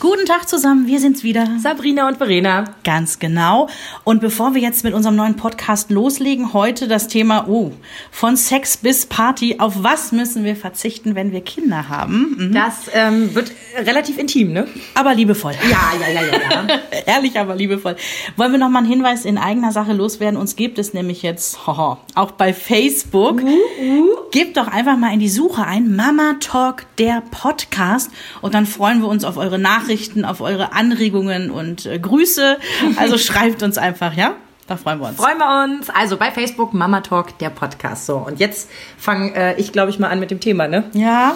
[0.00, 1.46] Guten Tag zusammen, wir sind's wieder.
[1.58, 2.64] Sabrina und Verena.
[2.84, 3.68] Ganz genau.
[4.02, 7.72] Und bevor wir jetzt mit unserem neuen Podcast loslegen, heute das Thema, oh,
[8.10, 9.56] von Sex bis Party.
[9.58, 12.34] Auf was müssen wir verzichten, wenn wir Kinder haben?
[12.38, 12.54] Mhm.
[12.54, 14.66] Das ähm, wird relativ intim, ne?
[14.94, 15.52] Aber liebevoll.
[15.70, 16.80] Ja, ja, ja, ja, ja.
[17.06, 17.96] Ehrlich, aber liebevoll.
[18.36, 20.40] Wollen wir noch mal einen Hinweis in eigener Sache loswerden?
[20.40, 23.42] Uns gibt es nämlich jetzt hoho, auch bei Facebook.
[23.42, 24.08] Uh, uh.
[24.30, 28.10] Gebt doch einfach mal in die Suche ein Mama Talk, der Podcast.
[28.40, 32.58] Und dann freuen wir uns auf eure Nachrichten Nachrichten, auf eure Anregungen und äh, Grüße.
[32.96, 34.34] Also schreibt uns einfach, ja?
[34.68, 35.16] Da freuen wir uns.
[35.16, 35.90] Freuen wir uns.
[35.90, 38.06] Also bei Facebook Mama Talk, der Podcast.
[38.06, 40.84] So, und jetzt fange äh, ich, glaube ich, mal an mit dem Thema, ne?
[40.92, 41.34] Ja.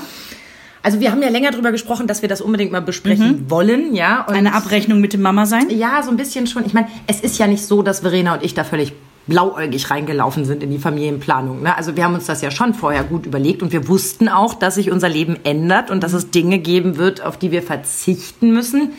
[0.84, 3.50] Also wir haben ja länger drüber gesprochen, dass wir das unbedingt mal besprechen mhm.
[3.50, 4.22] wollen, ja.
[4.22, 5.68] Und Eine Abrechnung mit dem Mama sein?
[5.70, 6.64] Ja, so ein bisschen schon.
[6.64, 8.92] Ich meine, es ist ja nicht so, dass Verena und ich da völlig
[9.26, 11.62] blauäugig reingelaufen sind in die Familienplanung.
[11.62, 11.76] Ne?
[11.76, 14.74] Also wir haben uns das ja schon vorher gut überlegt und wir wussten auch, dass
[14.74, 18.92] sich unser Leben ändert und dass es Dinge geben wird, auf die wir verzichten müssen.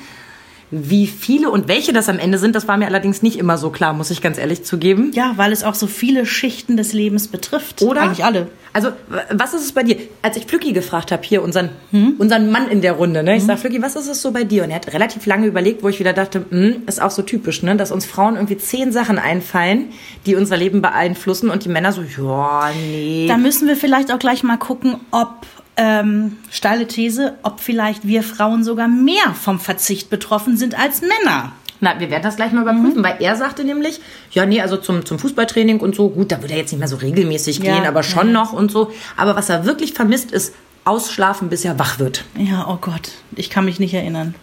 [0.72, 3.70] Wie viele und welche das am Ende sind, das war mir allerdings nicht immer so
[3.70, 5.12] klar, muss ich ganz ehrlich zugeben.
[5.14, 7.82] Ja, weil es auch so viele Schichten des Lebens betrifft.
[7.84, 8.02] Oder?
[8.02, 8.48] Eigentlich alle.
[8.74, 8.90] Also,
[9.32, 9.96] was ist es bei dir?
[10.22, 12.16] Als ich Flücki gefragt habe, hier unseren, hm?
[12.18, 13.36] unseren Mann in der Runde, ne?
[13.36, 13.48] ich hm?
[13.48, 14.64] sage, Flücki, was ist es so bei dir?
[14.64, 17.64] Und er hat relativ lange überlegt, wo ich wieder dachte, hm, ist auch so typisch,
[17.64, 17.78] ne?
[17.78, 19.94] dass uns Frauen irgendwie zehn Sachen einfallen,
[20.26, 23.28] die unser Leben beeinflussen und die Männer so, ja, nee.
[23.30, 25.46] Da müssen wir vielleicht auch gleich mal gucken, ob
[25.78, 31.52] ähm, steile These, ob vielleicht wir Frauen sogar mehr vom Verzicht betroffen sind als Männer.
[31.82, 33.04] Na, wir werden das gleich mal überprüfen, mhm.
[33.04, 34.00] weil er sagte nämlich,
[34.32, 36.88] ja, nee, also zum, zum Fußballtraining und so, gut, da würde er jetzt nicht mehr
[36.88, 38.34] so regelmäßig ja, gehen, aber schon ja.
[38.34, 38.92] noch und so.
[39.18, 40.54] Aber was er wirklich vermisst, ist
[40.86, 42.24] ausschlafen, bis er wach wird.
[42.38, 44.36] Ja, oh Gott, ich kann mich nicht erinnern.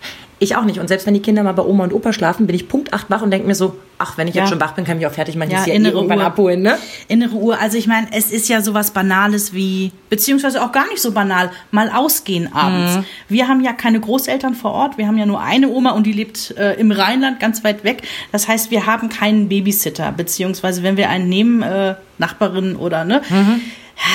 [0.42, 0.80] Ich auch nicht.
[0.80, 3.08] Und selbst wenn die Kinder mal bei Oma und Opa schlafen, bin ich Punkt acht
[3.10, 4.42] wach und denke mir so, ach, wenn ich ja.
[4.42, 5.52] jetzt schon wach bin, kann ich auch fertig machen.
[5.52, 6.24] Ja, ja innere irgendwann Uhr.
[6.24, 6.78] abholen, ne?
[7.06, 7.60] Innere Uhr.
[7.60, 11.52] Also ich meine, es ist ja sowas Banales wie, beziehungsweise auch gar nicht so banal,
[11.70, 12.96] mal ausgehen abends.
[12.96, 13.04] Mhm.
[13.28, 14.98] Wir haben ja keine Großeltern vor Ort.
[14.98, 18.02] Wir haben ja nur eine Oma und die lebt äh, im Rheinland, ganz weit weg.
[18.32, 20.10] Das heißt, wir haben keinen Babysitter.
[20.10, 23.60] Beziehungsweise wenn wir einen nehmen, äh, Nachbarin oder ne, mhm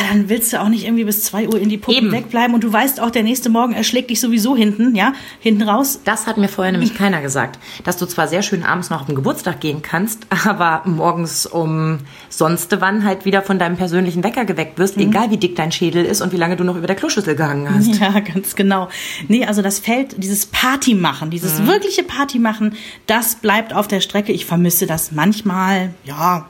[0.10, 2.12] dann willst du auch nicht irgendwie bis zwei Uhr in die Puppen Eben.
[2.12, 6.02] wegbleiben und du weißt auch, der nächste Morgen erschlägt dich sowieso hinten, ja, hinten raus.
[6.04, 9.06] Das hat mir vorher nämlich keiner gesagt, dass du zwar sehr schön abends noch auf
[9.08, 12.00] den Geburtstag gehen kannst, aber morgens um
[12.30, 15.04] sonst wann halt wieder von deinem persönlichen Wecker geweckt wirst, mhm.
[15.04, 17.74] egal wie dick dein Schädel ist und wie lange du noch über der Kloschüssel gehangen
[17.74, 18.00] hast.
[18.00, 18.90] Ja, ganz genau.
[19.28, 21.68] Nee, also das Feld, dieses Party machen, dieses mhm.
[21.68, 22.76] wirkliche Party machen,
[23.06, 24.32] das bleibt auf der Strecke.
[24.32, 26.46] Ich vermisse das manchmal, ja,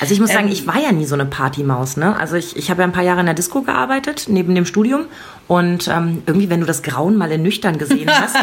[0.00, 1.96] also ich muss sagen, ähm, ich war ja nie so eine Partymaus.
[1.96, 2.16] Ne?
[2.16, 5.06] Also ich, ich habe ja ein paar Jahre in der Disco gearbeitet, neben dem Studium.
[5.48, 8.36] Und ähm, irgendwie, wenn du das Grauen mal in nüchtern gesehen hast,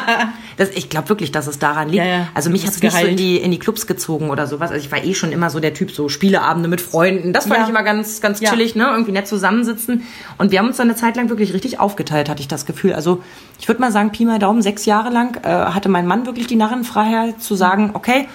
[0.58, 2.04] das, ich glaube wirklich, dass es daran liegt.
[2.04, 2.28] Ja, ja.
[2.34, 4.72] Also mich hat es nicht so in die, in die Clubs gezogen oder sowas.
[4.72, 7.34] Also ich war eh schon immer so der Typ, so Spieleabende mit Freunden.
[7.34, 7.64] Das fand ja.
[7.64, 8.88] ich immer ganz, ganz chillig, ne?
[8.92, 10.04] Irgendwie nett zusammensitzen.
[10.38, 12.94] Und wir haben uns dann eine Zeit lang wirklich richtig aufgeteilt, hatte ich das Gefühl.
[12.94, 13.24] Also
[13.60, 16.48] ich würde mal sagen, Pi mal Daumen, sechs Jahre lang äh, hatte mein Mann wirklich
[16.48, 18.28] die Narrenfreiheit zu sagen, okay,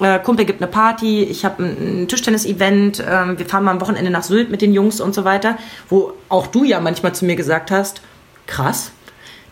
[0.00, 3.80] äh, Kumpel gibt eine Party, ich habe ein, ein Tischtennis-Event, äh, wir fahren mal am
[3.80, 5.56] Wochenende nach Sylt mit den Jungs und so weiter,
[5.88, 8.00] wo auch du ja manchmal zu mir gesagt hast,
[8.46, 8.92] krass,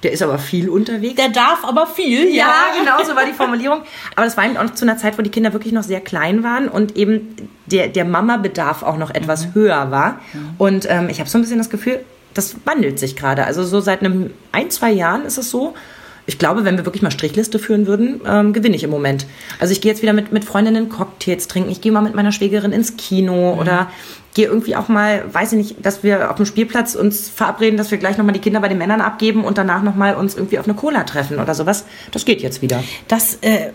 [0.02, 1.16] der ist aber viel unterwegs.
[1.16, 2.46] Der darf aber viel, ja.
[2.46, 3.82] Ja, genau, so war die Formulierung.
[4.14, 6.00] Aber das war eben auch noch zu einer Zeit, wo die Kinder wirklich noch sehr
[6.00, 7.34] klein waren und eben
[7.66, 9.54] der, der Mama-Bedarf auch noch etwas mhm.
[9.54, 10.20] höher war.
[10.32, 10.50] Mhm.
[10.58, 12.04] Und ähm, ich habe so ein bisschen das Gefühl,
[12.34, 13.44] das wandelt sich gerade.
[13.44, 15.74] Also so seit einem ein, zwei Jahren ist es so,
[16.28, 19.26] ich glaube, wenn wir wirklich mal Strichliste führen würden, ähm, gewinne ich im Moment.
[19.58, 22.32] Also ich gehe jetzt wieder mit, mit Freundinnen Cocktails trinken, ich gehe mal mit meiner
[22.32, 23.58] Schwägerin ins Kino mhm.
[23.58, 23.90] oder
[24.34, 27.90] gehe irgendwie auch mal, weiß ich nicht, dass wir auf dem Spielplatz uns verabreden, dass
[27.90, 30.66] wir gleich nochmal die Kinder bei den Männern abgeben und danach nochmal uns irgendwie auf
[30.66, 31.86] eine Cola treffen oder sowas.
[32.12, 32.84] Das geht jetzt wieder.
[33.08, 33.70] Das, äh,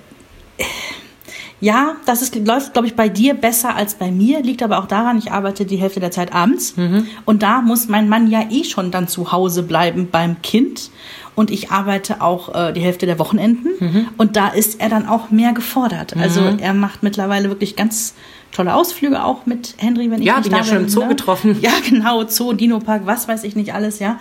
[1.59, 4.41] ja, das ist, läuft, glaube ich, bei dir besser als bei mir.
[4.41, 6.75] Liegt aber auch daran, ich arbeite die Hälfte der Zeit abends.
[6.75, 7.07] Mhm.
[7.25, 10.91] Und da muss mein Mann ja eh schon dann zu Hause bleiben beim Kind
[11.35, 14.07] und ich arbeite auch äh, die Hälfte der Wochenenden mhm.
[14.17, 16.15] und da ist er dann auch mehr gefordert.
[16.15, 16.59] Also mhm.
[16.59, 18.13] er macht mittlerweile wirklich ganz
[18.51, 20.57] tolle Ausflüge auch mit Henry, wenn ich ja, nicht bin.
[20.57, 21.07] Ja, schon im Zoo ne?
[21.07, 21.57] getroffen.
[21.61, 24.19] Ja, genau, Zoo, Dino-Park, was weiß ich nicht alles, ja.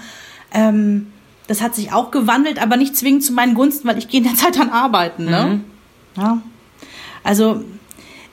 [0.55, 1.09] Ähm,
[1.49, 4.27] das hat sich auch gewandelt, aber nicht zwingend zu meinen Gunsten, weil ich gehe in
[4.27, 5.25] der Zeit dann arbeiten.
[5.27, 5.61] Ne?
[6.17, 6.23] Mhm.
[6.23, 6.39] Ja.
[7.25, 7.63] Also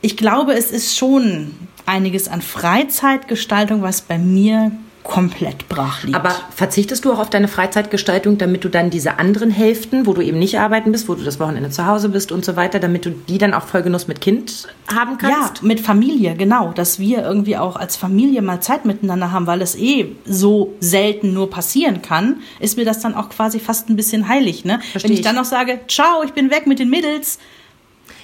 [0.02, 1.52] ich glaube, es ist schon
[1.86, 4.72] einiges an Freizeitgestaltung, was bei mir
[5.04, 6.16] komplett brach liegt.
[6.16, 10.22] Aber verzichtest du auch auf deine Freizeitgestaltung, damit du dann diese anderen Hälften, wo du
[10.22, 13.06] eben nicht arbeiten bist, wo du das Wochenende zu Hause bist und so weiter, damit
[13.06, 15.62] du die dann auch Vollgenuss mit Kind haben kannst?
[15.62, 16.74] Ja, mit Familie, genau.
[16.74, 21.34] Dass wir irgendwie auch als Familie mal Zeit miteinander haben, weil es eh so selten
[21.34, 24.64] nur passieren kann, ist mir das dann auch quasi fast ein bisschen heilig.
[24.64, 24.80] Ne?
[24.94, 27.40] Wenn ich, ich dann noch sage, ciao, ich bin weg mit den Mädels,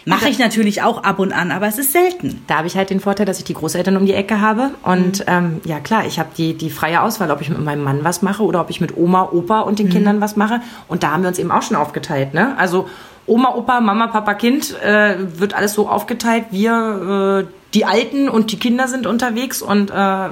[0.06, 2.44] Mache ich natürlich auch ab und an, aber es ist selten.
[2.48, 4.72] Da habe ich halt den Vorteil, dass ich die Großeltern um die Ecke habe.
[4.84, 5.26] Und mhm.
[5.28, 8.22] ähm, ja klar, ich habe die, die freie Auswahl, ob ich mit meinem Mann was
[8.22, 9.92] mache oder ob ich mit Oma, Opa und den mhm.
[9.92, 10.62] Kindern was mache.
[10.88, 12.34] Und da haben wir uns eben auch schon aufgeteilt.
[12.34, 12.56] Ne?
[12.58, 12.88] Also
[13.28, 16.46] Oma, Opa, Mama, Papa, Kind äh, wird alles so aufgeteilt.
[16.52, 20.30] Wir, äh, die Alten und die Kinder sind unterwegs und äh,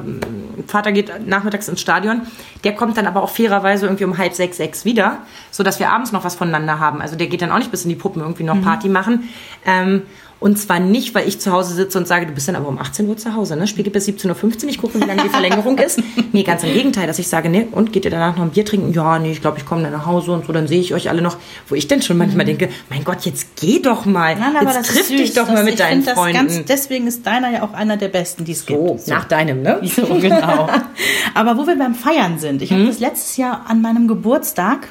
[0.68, 2.22] Vater geht nachmittags ins Stadion.
[2.64, 5.18] Der kommt dann aber auch fairerweise irgendwie um halb sechs, sechs wieder,
[5.52, 7.02] sodass wir abends noch was voneinander haben.
[7.02, 8.62] Also der geht dann auch nicht bis in die Puppen irgendwie noch mhm.
[8.62, 9.30] Party machen.
[9.66, 10.04] Ähm,
[10.44, 12.78] und zwar nicht, weil ich zu Hause sitze und sage, du bist dann aber um
[12.78, 13.66] 18 Uhr zu Hause, ne?
[13.66, 16.02] Spiel bis 17.15 Uhr, ich gucke, wie lange die Verlängerung ist.
[16.34, 18.66] Nee, ganz im Gegenteil, dass ich sage, ne, und geht ihr danach noch ein Bier
[18.66, 18.92] trinken?
[18.92, 21.10] Ja, nee, ich glaube, ich komme dann nach Hause und so, dann sehe ich euch
[21.10, 21.38] alle noch.
[21.70, 22.58] Wo ich denn schon manchmal mhm.
[22.58, 24.36] denke, mein Gott, jetzt geh doch mal.
[24.36, 26.34] Nein, aber jetzt das triff dich doch mal mit deinen Freunden.
[26.34, 29.00] Ganz, deswegen ist deiner ja auch einer der besten, die es gibt.
[29.00, 29.80] So, nach deinem, ne?
[29.84, 30.68] So, genau.
[31.36, 32.80] aber wo wir beim Feiern sind, ich mhm.
[32.80, 34.90] habe das letztes Jahr an meinem Geburtstag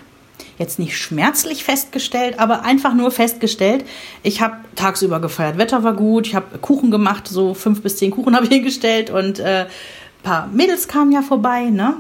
[0.63, 3.85] jetzt nicht schmerzlich festgestellt, aber einfach nur festgestellt,
[4.23, 5.59] ich habe tagsüber gefeiert.
[5.59, 9.11] Wetter war gut, ich habe Kuchen gemacht, so fünf bis zehn Kuchen habe ich hingestellt
[9.11, 11.97] und äh, ein paar Mädels kamen ja vorbei, ne?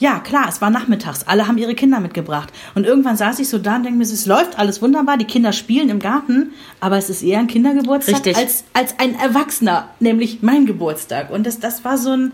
[0.00, 1.24] Ja, klar, es war nachmittags.
[1.26, 2.52] Alle haben ihre Kinder mitgebracht.
[2.76, 5.16] Und irgendwann saß ich so da und denke mir, es läuft alles wunderbar.
[5.16, 9.88] Die Kinder spielen im Garten, aber es ist eher ein Kindergeburtstag als, als ein Erwachsener,
[9.98, 11.30] nämlich mein Geburtstag.
[11.30, 12.32] Und das, das war so ein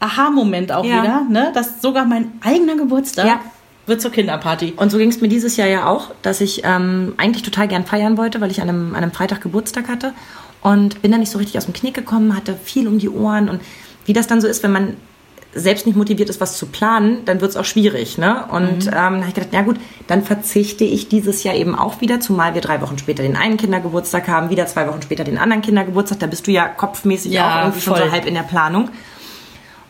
[0.00, 1.02] Aha-Moment auch ja.
[1.02, 1.50] wieder, ne?
[1.54, 3.40] dass sogar mein eigener Geburtstag ja
[3.88, 4.74] wird zur Kinderparty.
[4.76, 7.84] Und so ging es mir dieses Jahr ja auch, dass ich ähm, eigentlich total gern
[7.84, 10.12] feiern wollte, weil ich an einem, an einem Freitag Geburtstag hatte
[10.62, 13.48] und bin dann nicht so richtig aus dem Knick gekommen, hatte viel um die Ohren
[13.48, 13.60] und
[14.04, 14.96] wie das dann so ist, wenn man
[15.54, 18.18] selbst nicht motiviert ist, was zu planen, dann wird es auch schwierig.
[18.18, 18.44] Ne?
[18.50, 18.92] Und mhm.
[18.92, 19.76] ähm, habe ich gedacht, na gut,
[20.06, 23.56] dann verzichte ich dieses Jahr eben auch wieder, zumal wir drei Wochen später den einen
[23.56, 26.20] Kindergeburtstag haben, wieder zwei Wochen später den anderen Kindergeburtstag.
[26.20, 27.96] Da bist du ja kopfmäßig ja, auch irgendwie voll.
[27.96, 28.90] schon so halb in der Planung.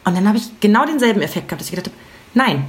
[0.05, 1.97] Und dann habe ich genau denselben Effekt gehabt, dass ich gedacht habe,
[2.35, 2.65] nein,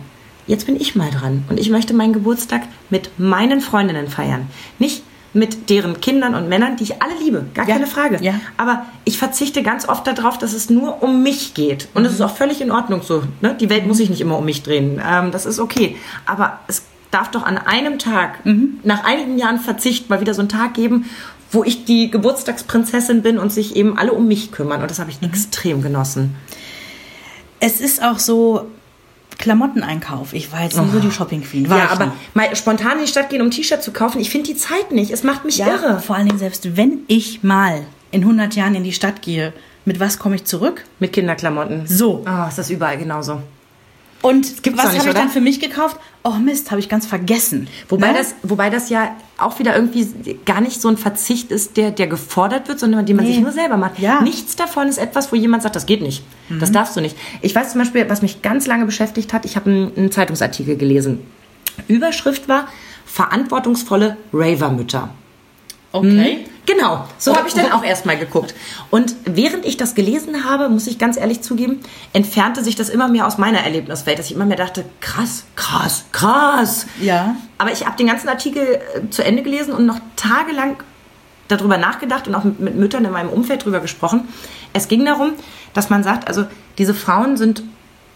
[0.50, 4.48] jetzt bin ich mal dran und ich möchte meinen Geburtstag mit meinen Freundinnen feiern.
[4.80, 8.18] Nicht mit deren Kindern und Männern, die ich alle liebe, gar ja, keine Frage.
[8.22, 8.34] Ja.
[8.58, 11.88] Aber ich verzichte ganz oft darauf, dass es nur um mich geht.
[11.94, 12.16] Und das mhm.
[12.18, 13.24] ist auch völlig in Ordnung so.
[13.42, 13.56] Ne?
[13.60, 15.00] Die Welt muss sich nicht immer um mich drehen.
[15.08, 15.98] Ähm, das ist okay.
[16.26, 18.80] Aber es darf doch an einem Tag, mhm.
[18.84, 21.06] nach einigen Jahren Verzicht, mal wieder so einen Tag geben,
[21.52, 24.82] wo ich die Geburtstagsprinzessin bin und sich eben alle um mich kümmern.
[24.82, 25.28] Und das habe ich mhm.
[25.28, 26.36] extrem genossen.
[27.60, 28.68] Es ist auch so,
[29.40, 30.34] Klamotteneinkauf.
[30.34, 30.84] Ich war jetzt oh.
[30.84, 31.66] nie so die Shopping Queen.
[31.66, 34.56] ja, aber mal spontan in die Stadt gehen, um T-Shirt zu kaufen, ich finde die
[34.56, 35.10] Zeit nicht.
[35.10, 36.00] Es macht mich ja, irre.
[36.00, 39.54] Vor allen Dingen, selbst wenn ich mal in 100 Jahren in die Stadt gehe,
[39.86, 40.84] mit was komme ich zurück?
[41.00, 41.88] Mit Kinderklamotten.
[41.88, 42.26] So.
[42.28, 43.42] Oh, ist das überall genauso.
[44.22, 45.98] Und was habe ich dann für mich gekauft?
[46.24, 47.70] Oh Mist, habe ich ganz vergessen.
[47.88, 48.18] Wobei, ne?
[48.18, 52.08] das, wobei das ja auch wieder irgendwie gar nicht so ein Verzicht ist, der, der
[52.08, 53.34] gefordert wird, sondern den man nee.
[53.34, 53.98] sich nur selber macht.
[54.00, 54.22] Ja.
[54.22, 56.24] Nichts davon ist etwas, wo jemand sagt, das geht nicht.
[56.50, 56.60] Mhm.
[56.60, 57.16] Das darfst du nicht.
[57.42, 60.76] Ich weiß zum Beispiel, was mich ganz lange beschäftigt hat, ich habe einen, einen Zeitungsartikel
[60.76, 61.20] gelesen.
[61.88, 62.68] Überschrift war
[63.06, 65.10] Verantwortungsvolle Raver-Mütter.
[65.92, 66.46] Okay.
[66.46, 66.50] Hm?
[66.66, 68.54] Genau, so habe ich dann auch erstmal geguckt.
[68.92, 71.80] Und während ich das gelesen habe, muss ich ganz ehrlich zugeben,
[72.14, 76.06] entfernte sich das immer mehr aus meiner Erlebniswelt, dass ich immer mehr dachte, krass, krass,
[76.12, 76.86] krass.
[77.02, 77.36] Ja.
[77.58, 80.78] Aber ich habe den ganzen Artikel äh, zu Ende gelesen und noch tagelang
[81.48, 84.28] darüber nachgedacht und auch mit, mit Müttern in meinem Umfeld darüber gesprochen.
[84.72, 85.34] Es ging darum,
[85.74, 86.46] dass man sagt, also
[86.78, 87.64] diese Frauen sind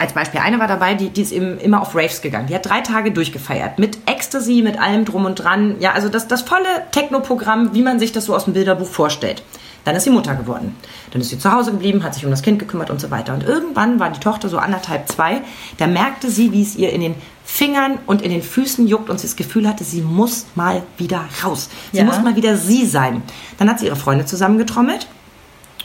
[0.04, 2.48] als Beispiel, eine war dabei, die, die ist eben immer auf Raves gegangen.
[2.48, 3.80] Die hat drei Tage durchgefeiert.
[3.80, 5.78] Mit Ecstasy, mit allem drum und dran.
[5.80, 9.44] Ja, also das, das volle Techno-Programm, wie man sich das so aus dem Bilderbuch vorstellt.
[9.86, 10.76] Dann ist sie Mutter geworden.
[11.12, 13.34] Dann ist sie zu Hause geblieben, hat sich um das Kind gekümmert und so weiter.
[13.34, 15.42] Und irgendwann war die Tochter so anderthalb, zwei.
[15.78, 19.20] Da merkte sie, wie es ihr in den Fingern und in den Füßen juckt und
[19.20, 21.70] sie das Gefühl hatte, sie muss mal wieder raus.
[21.92, 22.04] Sie ja.
[22.04, 23.22] muss mal wieder sie sein.
[23.58, 25.08] Dann hat sie ihre Freunde zusammengetrommelt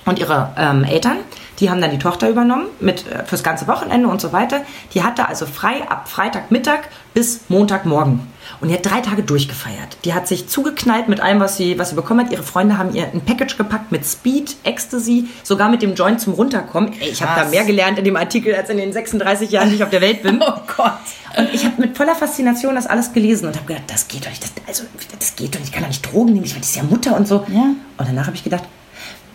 [0.05, 1.19] und ihre ähm, Eltern.
[1.59, 4.61] Die haben dann die Tochter übernommen mit äh, fürs ganze Wochenende und so weiter.
[4.95, 6.81] Die hatte also frei ab Freitagmittag
[7.15, 8.21] bis Montagmorgen.
[8.61, 9.99] Und die hat drei Tage durchgefeiert.
[10.05, 12.33] Die hat sich zugeknallt mit allem, was sie, was sie bekommen hat.
[12.33, 16.33] Ihre Freunde haben ihr ein Package gepackt mit Speed, Ecstasy, sogar mit dem Joint zum
[16.35, 16.93] Runterkommen.
[17.01, 19.77] Ey, ich habe da mehr gelernt in dem Artikel als in den 36 Jahren, die
[19.77, 20.41] ich auf der Welt bin.
[20.47, 20.93] oh Gott.
[21.37, 24.31] Und ich habe mit voller Faszination das alles gelesen und habe gedacht, das geht doch
[24.31, 24.43] nicht.
[24.43, 24.85] Das, also,
[25.19, 25.69] das geht doch nicht.
[25.69, 26.45] Ich kann doch nicht Drogen nehmen.
[26.45, 27.45] Ich meine, das ist ja Mutter und so.
[27.49, 27.75] Ja.
[27.99, 28.65] Und danach habe ich gedacht,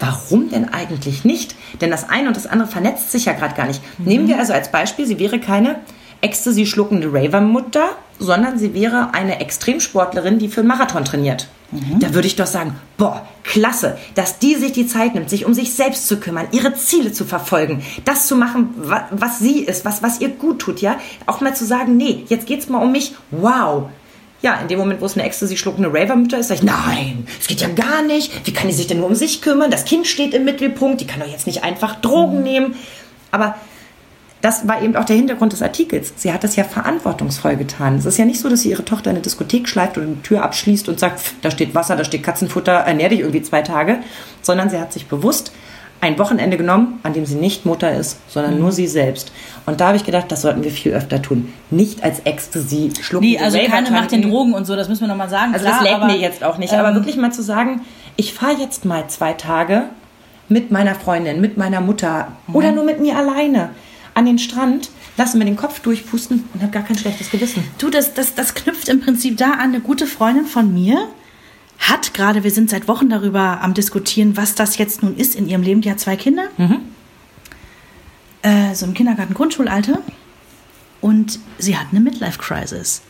[0.06, 1.56] Warum denn eigentlich nicht?
[1.80, 3.82] Denn das eine und das andere vernetzt sich ja gerade gar nicht.
[3.98, 4.06] Mhm.
[4.06, 5.78] Nehmen wir also als Beispiel, sie wäre keine
[6.20, 11.48] Ecstasy schluckende Raver-Mutter, sondern sie wäre eine Extremsportlerin, die für einen Marathon trainiert.
[11.72, 12.00] Mhm.
[12.00, 15.54] Da würde ich doch sagen, boah, klasse, dass die sich die Zeit nimmt, sich um
[15.54, 19.86] sich selbst zu kümmern, ihre Ziele zu verfolgen, das zu machen, was, was sie ist,
[19.86, 20.98] was, was ihr gut tut, ja.
[21.26, 23.90] Auch mal zu sagen, nee, jetzt geht's mal um mich, wow,
[24.44, 27.48] ja, in dem Moment, wo es eine Ecstasy schluckende Raver-Mutter ist, sage ich, nein, es
[27.48, 28.46] geht ja gar nicht.
[28.46, 29.72] Wie kann die sich denn nur um sich kümmern?
[29.72, 32.44] Das Kind steht im Mittelpunkt, die kann doch jetzt nicht einfach Drogen mhm.
[32.44, 32.76] nehmen.
[33.32, 33.56] Aber
[34.42, 36.12] das war eben auch der Hintergrund des Artikels.
[36.18, 37.96] Sie hat das ja verantwortungsvoll getan.
[37.96, 40.22] Es ist ja nicht so, dass sie ihre Tochter in eine Diskothek schleift und die
[40.22, 44.00] Tür abschließt und sagt, da steht Wasser, da steht Katzenfutter, ernähr dich irgendwie zwei Tage,
[44.42, 45.54] sondern sie hat sich bewusst
[46.04, 48.60] ein Wochenende genommen, an dem sie nicht Mutter ist, sondern mhm.
[48.60, 49.32] nur sie selbst.
[49.66, 51.54] Und da habe ich gedacht, das sollten wir viel öfter tun.
[51.72, 53.26] Nicht als Ecstasy schlucken.
[53.26, 55.54] Nee, also keine macht den Drogen und so, das müssen wir nochmal sagen.
[55.54, 56.74] Also Klar, das lädt mir jetzt auch nicht.
[56.74, 57.82] Ähm, aber wirklich mal zu sagen,
[58.18, 59.84] ich fahre jetzt mal zwei Tage
[60.50, 62.56] mit meiner Freundin, mit meiner Mutter mhm.
[62.56, 63.70] oder nur mit mir alleine
[64.14, 67.64] an den Strand, lasse mir den Kopf durchpusten und habe gar kein schlechtes Gewissen.
[67.78, 69.70] Du, das, das, das knüpft im Prinzip da an.
[69.70, 71.08] Eine gute Freundin von mir
[71.90, 75.48] hat gerade, wir sind seit Wochen darüber am diskutieren, was das jetzt nun ist in
[75.48, 75.82] ihrem Leben.
[75.82, 76.80] Die hat zwei Kinder, mhm.
[78.42, 80.00] äh, so im Kindergarten, Grundschulalter.
[81.02, 83.02] Und sie hat eine Midlife-Crisis.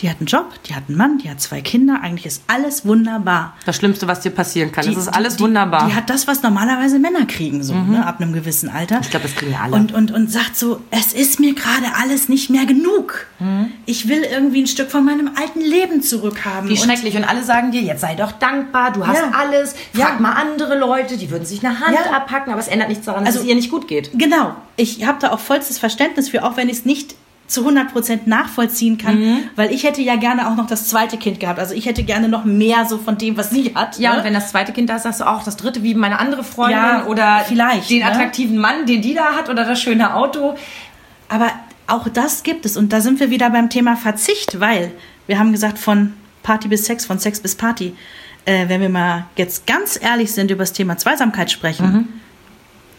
[0.00, 2.00] Die hat einen Job, die hat einen Mann, die hat zwei Kinder.
[2.02, 3.54] Eigentlich ist alles wunderbar.
[3.64, 4.84] Das Schlimmste, was dir passieren kann.
[4.84, 5.86] Die, das ist alles die, wunderbar.
[5.86, 7.92] Die hat das, was normalerweise Männer kriegen, so mhm.
[7.92, 9.00] ne, ab einem gewissen Alter.
[9.02, 9.74] Ich glaube, das kriegen ja alle.
[9.74, 13.26] Und, und, und sagt so, es ist mir gerade alles nicht mehr genug.
[13.38, 13.72] Mhm.
[13.86, 16.68] Ich will irgendwie ein Stück von meinem alten Leben zurückhaben.
[16.68, 17.16] Wie schrecklich.
[17.16, 19.30] Und alle sagen dir, jetzt sei doch dankbar, du hast ja.
[19.30, 19.74] alles.
[19.92, 20.20] Frag ja.
[20.20, 22.12] mal andere Leute, die würden sich eine Hand ja.
[22.12, 24.10] abpacken, aber es ändert nichts daran, dass also, es ihr nicht gut geht.
[24.18, 24.56] Genau.
[24.76, 27.14] Ich habe da auch vollstes Verständnis für, auch wenn ich es nicht
[27.46, 29.38] zu 100% nachvollziehen kann, mhm.
[29.54, 31.58] weil ich hätte ja gerne auch noch das zweite Kind gehabt.
[31.58, 33.98] Also ich hätte gerne noch mehr so von dem, was sie hat.
[33.98, 34.18] Ja, ne?
[34.18, 36.42] und wenn das zweite Kind da ist, sagst du auch das dritte wie meine andere
[36.42, 38.06] Freundin ja, oder vielleicht, den ne?
[38.06, 40.54] attraktiven Mann, den die da hat oder das schöne Auto.
[41.28, 41.50] Aber
[41.86, 44.92] auch das gibt es und da sind wir wieder beim Thema Verzicht, weil
[45.26, 47.94] wir haben gesagt von Party bis Sex, von Sex bis Party.
[48.46, 52.08] Äh, wenn wir mal jetzt ganz ehrlich sind über das Thema Zweisamkeit sprechen, mhm.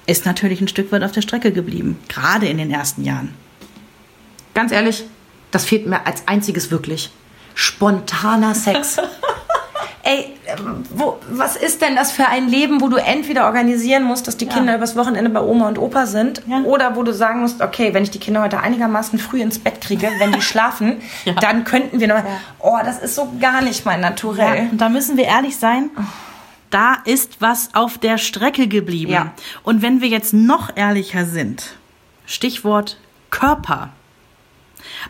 [0.05, 3.33] ist natürlich ein Stück weit auf der Strecke geblieben, gerade in den ersten Jahren.
[4.55, 5.03] Ganz ehrlich,
[5.51, 7.11] das fehlt mir als einziges wirklich.
[7.53, 8.97] Spontaner Sex.
[10.03, 10.37] Ey,
[10.91, 14.45] wo, was ist denn das für ein Leben, wo du entweder organisieren musst, dass die
[14.45, 14.77] Kinder ja.
[14.77, 16.59] übers Wochenende bei Oma und Opa sind, ja.
[16.61, 19.81] oder wo du sagen musst, okay, wenn ich die Kinder heute einigermaßen früh ins Bett
[19.81, 21.33] kriege, wenn die schlafen, ja.
[21.33, 22.23] dann könnten wir noch.
[22.59, 24.69] Oh, das ist so gar nicht mein Naturell.
[24.71, 25.89] Und da müssen wir ehrlich sein.
[26.69, 29.31] Da ist was auf der Strecke geblieben.
[29.63, 31.77] Und wenn wir jetzt noch ehrlicher sind,
[32.27, 32.97] Stichwort
[33.31, 33.89] Körper.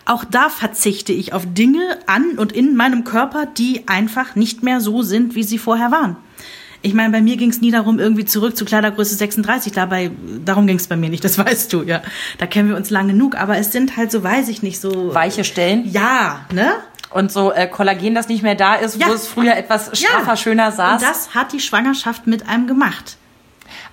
[0.04, 4.82] Auch da verzichte ich auf Dinge an und in meinem Körper, die einfach nicht mehr
[4.82, 6.18] so sind, wie sie vorher waren.
[6.82, 9.74] Ich meine, bei mir ging es nie darum, irgendwie zurück zu Kleidergröße 36.
[9.74, 10.12] Dabei,
[10.46, 12.04] darum ging es bei mir nicht, das weißt du, ja.
[12.38, 13.36] Da kennen wir uns lang genug.
[13.36, 15.14] Aber es sind halt so, weiß ich nicht, so.
[15.16, 15.90] Weiche Stellen?
[15.92, 16.74] Ja, ne?
[17.10, 19.08] Und so äh, Kollagen, das nicht mehr da ist, ja.
[19.08, 20.38] wo es früher etwas straffer, ja.
[20.38, 21.02] schöner saß.
[21.02, 23.18] Und das hat die Schwangerschaft mit einem gemacht.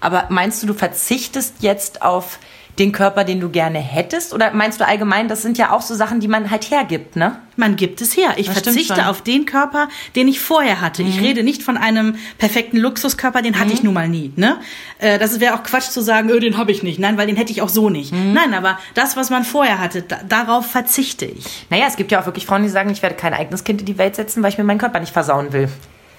[0.01, 2.41] Aber meinst du, du verzichtest jetzt auf
[2.79, 4.33] den Körper, den du gerne hättest?
[4.33, 7.37] Oder meinst du allgemein, das sind ja auch so Sachen, die man halt hergibt, ne?
[7.57, 8.35] Man gibt es her.
[8.37, 11.03] Ich das verzichte auf den Körper, den ich vorher hatte.
[11.03, 11.09] Mhm.
[11.11, 13.75] Ich rede nicht von einem perfekten Luxuskörper, den hatte mhm.
[13.75, 14.33] ich nun mal nie.
[14.37, 14.59] Ne?
[14.99, 16.99] Äh, das wäre auch Quatsch zu sagen, öh, den habe ich nicht.
[16.99, 18.13] Nein, weil den hätte ich auch so nicht.
[18.13, 18.33] Mhm.
[18.33, 21.67] Nein, aber das, was man vorher hatte, da, darauf verzichte ich.
[21.69, 23.87] Naja, es gibt ja auch wirklich Frauen, die sagen, ich werde kein eigenes Kind in
[23.87, 25.69] die Welt setzen, weil ich mir meinen Körper nicht versauen will.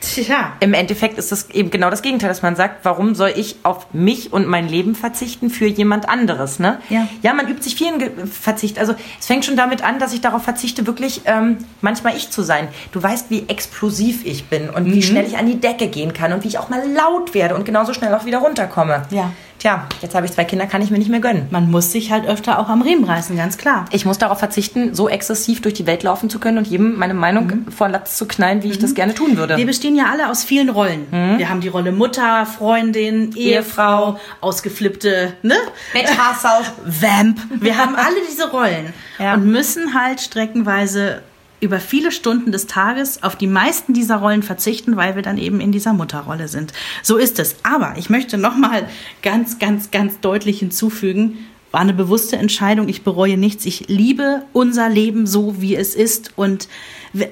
[0.04, 0.54] Tja.
[0.60, 3.94] Im Endeffekt ist das eben genau das Gegenteil, dass man sagt, warum soll ich auf
[3.94, 6.80] mich und mein Leben verzichten für jemand anderes, ne?
[6.90, 7.08] Ja.
[7.22, 8.80] Ja, man übt sich vielen Ge Verzicht.
[8.80, 12.42] Also es fängt schon damit an, dass ich darauf verzichte, wirklich ähm, manchmal ich zu
[12.42, 12.68] sein.
[12.92, 14.94] Du weißt, wie explosiv ich bin und mhm.
[14.94, 17.56] wie schnell ich an die Decke gehen kann und wie ich auch mal laut werde
[17.56, 19.04] und genauso schnell auch wieder runterkomme.
[19.10, 19.32] Ja
[19.63, 21.48] tja, jetzt habe ich zwei Kinder, kann ich mir nicht mehr gönnen.
[21.50, 23.86] Man muss sich halt öfter auch am Riemen reißen, ganz klar.
[23.91, 27.13] Ich muss darauf verzichten, so exzessiv durch die Welt laufen zu können und jedem meine
[27.13, 27.72] Meinung mhm.
[27.72, 28.74] vor Latz zu knallen, wie mhm.
[28.74, 29.55] ich das gerne tun würde.
[29.55, 31.08] Wir bestehen ja alle aus vielen Rollen.
[31.12, 31.38] Mhm.
[31.38, 35.55] Wir haben die Rolle Mutter, Freundin, Ehefrau, ausgeflippte, ne?
[35.93, 36.62] Betthasser.
[36.86, 37.39] Vamp.
[37.62, 39.34] Wir haben alle diese Rollen ja.
[39.34, 41.22] und müssen halt streckenweise
[41.63, 45.60] über viele Stunden des Tages auf die meisten dieser Rollen verzichten, weil wir dann eben
[45.62, 46.74] in dieser Mutterrolle sind.
[47.01, 47.55] So ist es.
[47.63, 48.88] Aber ich möchte nochmal
[49.22, 51.38] ganz, ganz, ganz deutlich hinzufügen,
[51.72, 52.88] war eine bewusste Entscheidung.
[52.88, 53.65] Ich bereue nichts.
[53.65, 56.34] Ich liebe unser Leben so, wie es ist.
[56.36, 56.67] Und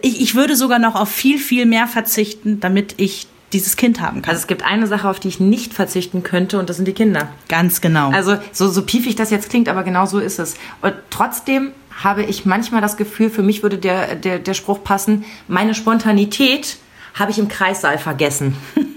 [0.01, 4.21] ich, ich würde sogar noch auf viel, viel mehr verzichten, damit ich dieses Kind haben
[4.21, 4.31] kann.
[4.31, 6.93] Also es gibt eine Sache, auf die ich nicht verzichten könnte und das sind die
[6.93, 7.29] Kinder.
[7.49, 8.09] Ganz genau.
[8.09, 10.55] Also so, so piefig das jetzt klingt, aber genau so ist es.
[10.81, 11.71] Und trotzdem
[12.03, 16.77] habe ich manchmal das Gefühl, für mich würde der, der, der Spruch passen, meine Spontanität
[17.13, 18.55] habe ich im Kreissaal vergessen.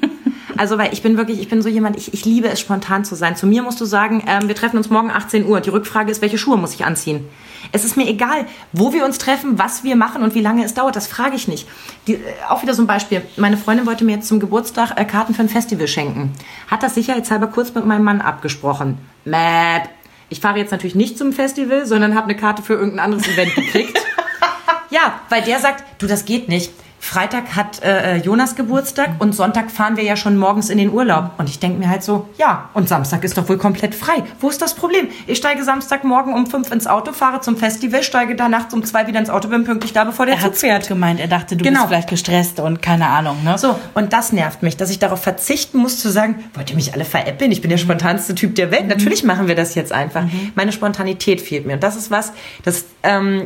[0.56, 3.14] Also, weil ich bin wirklich, ich bin so jemand, ich, ich liebe es, spontan zu
[3.16, 3.36] sein.
[3.36, 5.60] Zu mir musst du sagen, ähm, wir treffen uns morgen 18 Uhr.
[5.60, 7.26] Die Rückfrage ist, welche Schuhe muss ich anziehen?
[7.72, 10.74] Es ist mir egal, wo wir uns treffen, was wir machen und wie lange es
[10.74, 10.96] dauert.
[10.96, 11.66] Das frage ich nicht.
[12.06, 13.22] Die, äh, auch wieder so ein Beispiel.
[13.36, 16.32] Meine Freundin wollte mir jetzt zum Geburtstag äh, Karten für ein Festival schenken.
[16.68, 18.98] Hat das sicherheitshalber kurz mit meinem Mann abgesprochen.
[19.24, 19.88] Map.
[20.34, 23.54] Ich fahre jetzt natürlich nicht zum Festival, sondern habe eine Karte für irgendein anderes Event
[23.54, 23.96] gekriegt.
[24.90, 26.72] ja, weil der sagt, du, das geht nicht
[27.04, 31.32] Freitag hat äh, Jonas Geburtstag und Sonntag fahren wir ja schon morgens in den Urlaub.
[31.36, 34.22] Und ich denke mir halt so, ja, und Samstag ist doch wohl komplett frei.
[34.40, 35.08] Wo ist das Problem?
[35.26, 39.06] Ich steige Samstagmorgen um fünf ins Auto, fahre zum Festival, steige da nachts um zwei
[39.06, 40.88] wieder ins Auto, bin pünktlich da, bevor der Er Zug hat fährt.
[40.88, 41.80] gemeint, er dachte, du Genau.
[41.80, 43.58] bist vielleicht gestresst und keine Ahnung, ne?
[43.58, 46.94] So, und das nervt mich, dass ich darauf verzichten muss zu sagen, wollt ihr mich
[46.94, 47.52] alle veräppeln?
[47.52, 48.88] Ich bin der spontanste Typ der Welt.
[48.88, 50.24] Natürlich machen wir das jetzt einfach.
[50.54, 51.74] Meine Spontanität fehlt mir.
[51.74, 52.32] Und das ist was,
[52.64, 53.44] das ähm,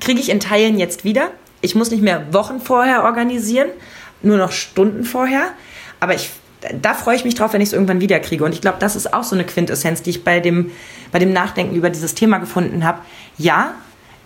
[0.00, 1.30] kriege ich in Teilen jetzt wieder.
[1.60, 3.68] Ich muss nicht mehr Wochen vorher organisieren,
[4.22, 5.48] nur noch Stunden vorher.
[6.00, 6.30] Aber ich,
[6.80, 8.44] da freue ich mich drauf, wenn ich es irgendwann wieder kriege.
[8.44, 10.70] Und ich glaube, das ist auch so eine Quintessenz, die ich bei dem,
[11.12, 13.00] bei dem Nachdenken über dieses Thema gefunden habe.
[13.36, 13.74] Ja,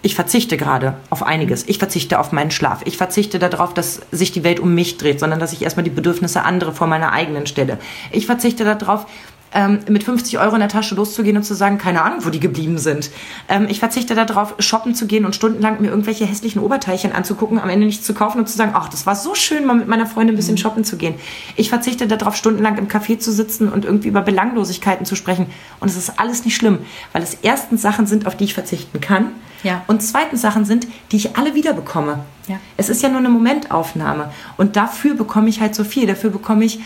[0.04, 1.66] ich verzichte gerade auf einiges.
[1.66, 2.82] Ich verzichte auf meinen Schlaf.
[2.84, 5.90] Ich verzichte darauf, dass sich die Welt um mich dreht, sondern dass ich erstmal die
[5.90, 7.78] Bedürfnisse anderer vor meiner eigenen stelle.
[8.10, 9.06] Ich verzichte darauf,
[9.54, 12.40] ähm, mit 50 Euro in der Tasche loszugehen und zu sagen, keine Ahnung, wo die
[12.40, 13.10] geblieben sind.
[13.48, 17.70] Ähm, ich verzichte darauf, shoppen zu gehen und stundenlang mir irgendwelche hässlichen Oberteilchen anzugucken, am
[17.70, 20.06] Ende nichts zu kaufen und zu sagen, ach, das war so schön, mal mit meiner
[20.06, 21.14] Freundin ein bisschen shoppen zu gehen.
[21.56, 25.46] Ich verzichte darauf, stundenlang im Café zu sitzen und irgendwie über Belanglosigkeiten zu sprechen.
[25.80, 26.80] Und es ist alles nicht schlimm,
[27.12, 29.28] weil es erstens Sachen sind, auf die ich verzichten kann.
[29.62, 29.82] Ja.
[29.86, 32.24] Und zweitens Sachen sind, die ich alle wieder bekomme.
[32.48, 32.56] Ja.
[32.76, 34.30] Es ist ja nur eine Momentaufnahme.
[34.56, 36.06] Und dafür bekomme ich halt so viel.
[36.06, 36.80] Dafür bekomme ich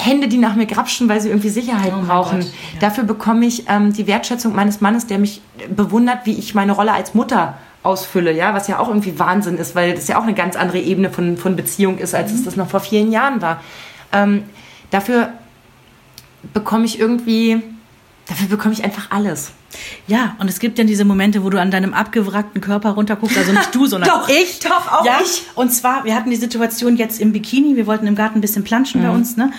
[0.00, 2.40] Hände, die nach mir grapschen, weil sie irgendwie Sicherheit Oh brauchen.
[2.40, 2.78] Gott, ja.
[2.80, 5.40] Dafür bekomme ich ähm, die Wertschätzung meines Mannes, der mich
[5.70, 9.74] bewundert, wie ich meine Rolle als Mutter ausfülle, ja, was ja auch irgendwie Wahnsinn ist,
[9.74, 12.56] weil das ja auch eine ganz andere Ebene von, von Beziehung ist, als es das
[12.56, 13.60] noch vor vielen Jahren war.
[14.12, 14.44] Ähm,
[14.90, 15.30] dafür
[16.54, 17.60] bekomme ich irgendwie,
[18.26, 19.52] dafür bekomme ich einfach alles.
[20.06, 23.52] Ja, und es gibt dann diese Momente, wo du an deinem abgewrackten Körper runterguckst, also
[23.52, 24.58] nicht du, sondern Doch, ich.
[24.60, 25.42] doch, auch ja, ich.
[25.54, 28.64] Und zwar, wir hatten die Situation jetzt im Bikini, wir wollten im Garten ein bisschen
[28.64, 29.06] planschen Mhm.
[29.06, 29.52] bei uns, ne?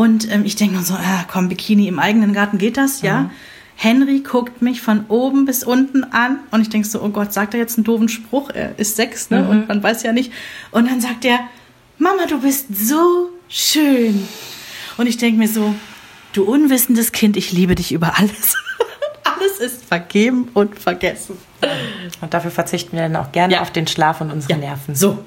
[0.00, 3.20] Und ähm, ich denke nur so, ah, komm, Bikini im eigenen Garten geht das, ja?
[3.20, 3.30] Mhm.
[3.76, 7.52] Henry guckt mich von oben bis unten an und ich denke so, oh Gott, sagt
[7.52, 8.48] er jetzt einen doofen Spruch?
[8.48, 9.42] Er ist sechs, ne?
[9.42, 9.48] Mhm.
[9.50, 10.32] Und man weiß ja nicht.
[10.70, 11.40] Und dann sagt er,
[11.98, 14.26] Mama, du bist so schön.
[14.96, 15.74] Und ich denke mir so,
[16.32, 18.54] du unwissendes Kind, ich liebe dich über alles.
[19.24, 21.36] alles ist vergeben und vergessen.
[22.22, 23.60] Und dafür verzichten wir dann auch gerne Ja.
[23.60, 24.94] auf den Schlaf und unsere Nerven.
[24.94, 25.18] So.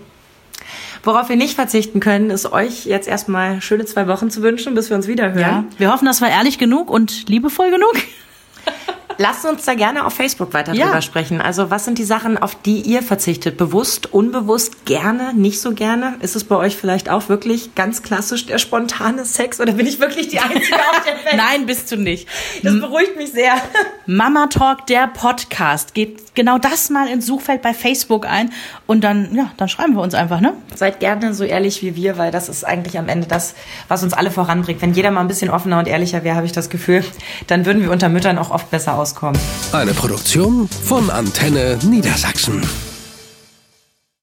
[1.03, 4.89] Worauf wir nicht verzichten können, ist euch jetzt erstmal schöne zwei Wochen zu wünschen, bis
[4.89, 5.39] wir uns wieder hören.
[5.39, 5.65] Ja.
[5.77, 7.93] Wir hoffen, das war ehrlich genug und liebevoll genug.
[9.17, 10.85] Lasst uns da gerne auf Facebook weiter Ja.
[10.87, 11.41] drüber sprechen.
[11.41, 13.57] Also was sind die Sachen, auf die ihr verzichtet?
[13.57, 16.15] Bewusst, unbewusst, gerne, nicht so gerne?
[16.21, 19.99] Ist es bei euch vielleicht auch wirklich ganz klassisch der spontane Sex oder bin ich
[19.99, 21.35] wirklich die Einzige auf der Welt?
[21.37, 22.27] Nein, bist du nicht.
[22.63, 23.53] Das beruhigt mich sehr.
[24.05, 25.93] Mama Talk, der Podcast.
[25.93, 28.51] Gebt genau das mal ins Suchfeld bei Facebook ein
[28.87, 30.53] und dann, ja, dann schreiben wir uns einfach, ne?
[30.75, 33.53] Seid gerne so ehrlich wie wir, weil das ist eigentlich am Ende das,
[33.87, 34.81] was uns alle voranbringt.
[34.81, 37.03] Wenn jeder mal ein bisschen offener und ehrlicher wäre, habe ich das Gefühl,
[37.47, 39.39] dann würden wir unter Müttern auch oft besser auskommen.
[39.73, 42.61] Eine Produktion von Antenne Niedersachsen.